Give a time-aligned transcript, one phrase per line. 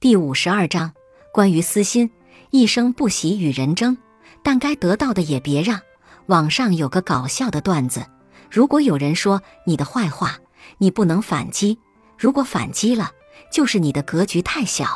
[0.00, 0.94] 第五十二章
[1.30, 2.10] 关于私心，
[2.48, 3.98] 一生不喜与人争，
[4.42, 5.78] 但该得到的也别让。
[6.24, 8.06] 网上有个搞笑的段子：
[8.50, 10.38] 如果有人说你的坏话，
[10.78, 11.76] 你不能反击；
[12.16, 13.10] 如果反击了，
[13.52, 14.86] 就是你的格局太小；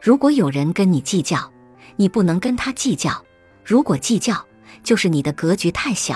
[0.00, 1.50] 如果有人跟你计较，
[1.96, 3.10] 你不能跟他计较；
[3.64, 4.46] 如果计较，
[4.84, 6.14] 就是你的格局太小；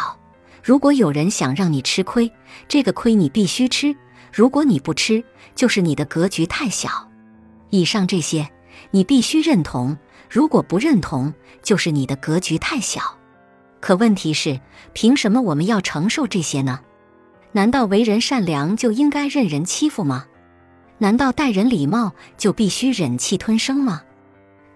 [0.63, 2.31] 如果有人想让你吃亏，
[2.69, 3.93] 这个亏你必须吃；
[4.33, 5.25] 如果你不吃，
[5.57, 7.08] 就是你的格局太小。
[7.71, 8.49] 以上这些，
[8.91, 9.97] 你必须认同；
[10.31, 13.01] 如果不认同，就是你的格局太小。
[13.81, 14.61] 可问题是，
[14.93, 16.81] 凭什么我们要承受这些呢？
[17.53, 20.27] 难道为人善良就应该任人欺负吗？
[20.99, 24.03] 难道待人礼貌就必须忍气吞声吗？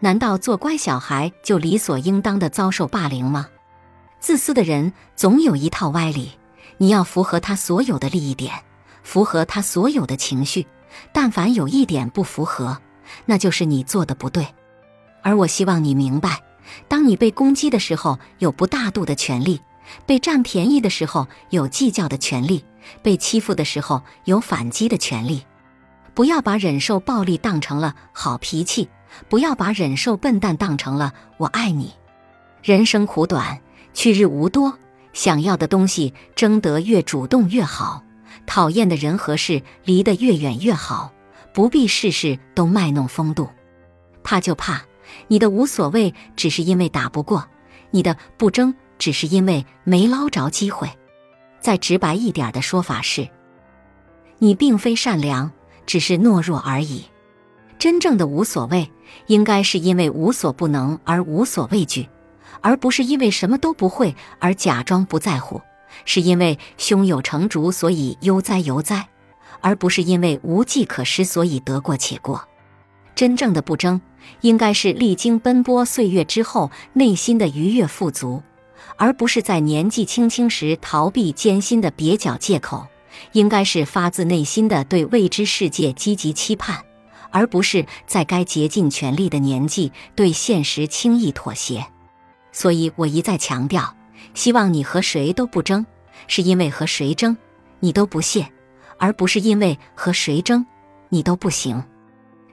[0.00, 3.48] 难道做乖小孩就理所应当的遭受霸凌吗？
[4.20, 6.30] 自私的人总有一套歪理，
[6.78, 8.52] 你要符合他所有的利益点，
[9.02, 10.66] 符合他所有的情绪。
[11.12, 12.78] 但凡有一点不符合，
[13.26, 14.46] 那就是你做的不对。
[15.22, 16.42] 而我希望你明白，
[16.88, 19.58] 当你被攻击的时候，有不大度的权利；
[20.06, 22.64] 被占便宜的时候，有计较的权利；
[23.02, 25.44] 被欺负的时候，有反击的权利。
[26.14, 28.88] 不要把忍受暴力当成了好脾气，
[29.28, 31.94] 不要把忍受笨蛋当成了我爱你。
[32.62, 33.60] 人生苦短，
[33.94, 34.78] 去日无多，
[35.12, 38.02] 想要的东西争得越主动越好。
[38.44, 41.12] 讨厌的人和事离得越远越好，
[41.52, 43.48] 不必事事都卖弄风度。
[44.22, 44.82] 怕就怕
[45.28, 47.42] 你的无所谓，只是因为打不过；
[47.90, 50.88] 你的不争，只是因为没捞着机会。
[51.60, 53.28] 再直白一点的说法是，
[54.38, 55.50] 你并非善良，
[55.86, 57.04] 只是懦弱而已。
[57.78, 58.90] 真正的无所谓，
[59.26, 62.08] 应该是因为无所不能而无所畏惧，
[62.60, 65.60] 而不是因为什么都不会而假装不在乎。
[66.04, 69.08] 是因为胸有成竹，所以悠哉悠哉，
[69.62, 72.46] 而不是因为无计可施，所以得过且过。
[73.14, 74.00] 真正的不争，
[74.42, 78.42] 应该是历经奔波岁月之后内心的愉悦富足，
[78.96, 82.86] 而不是在年纪轻轻时逃避艰辛的蹩脚借口。
[83.32, 86.82] 应该是发自内心的对未知世界积极期盼，
[87.30, 91.86] 而不是在该竭尽全力的年纪对现实轻易妥协。
[92.52, 93.94] 所以我一再强调。
[94.34, 95.84] 希望你和谁都不争，
[96.26, 97.36] 是因为和谁争
[97.80, 98.50] 你都不屑，
[98.98, 100.64] 而不是因为和谁争
[101.08, 101.82] 你都不行。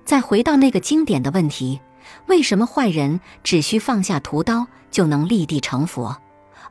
[0.05, 1.79] 再回到那个经典的问题：
[2.27, 6.17] 为什么坏人只需放下屠刀就能立地成佛，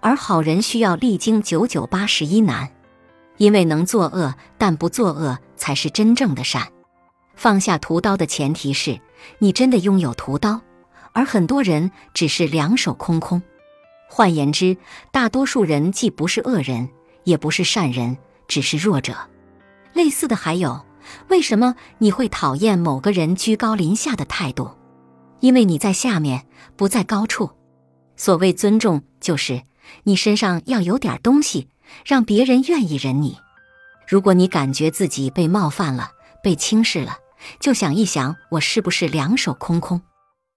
[0.01, 2.71] 而好人需要历经九九八十一难？
[3.37, 6.67] 因为能作恶但不作恶才是真正的善。
[7.37, 9.01] 放下屠刀的前提是
[9.39, 10.61] 你真的拥有屠刀，
[11.13, 13.41] 而很多人只是两手空空。
[14.09, 14.77] 换言之，
[15.13, 16.89] 大多数人既不是恶人，
[17.23, 18.19] 也不是善人，
[18.49, 19.15] 只是弱者。
[19.99, 20.87] 类似的还有，
[21.27, 24.71] 为什么你会讨厌某个人居高临下的态度？
[25.41, 27.51] 因为你在下面，不在高处。
[28.17, 29.61] 所谓尊重，就是
[30.05, 31.67] 你身上要有点东西，
[32.07, 33.39] 让别人愿意忍你。
[34.07, 36.13] 如果你感觉自己被冒犯了、
[36.45, 37.17] 被轻视了，
[37.59, 40.01] 就想一想，我是不是两手空空？